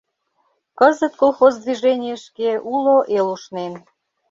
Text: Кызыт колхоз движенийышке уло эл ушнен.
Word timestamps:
Кызыт 0.79 1.13
колхоз 1.21 1.53
движенийышке 1.63 2.51
уло 2.73 2.97
эл 3.17 3.27
ушнен. 3.35 3.73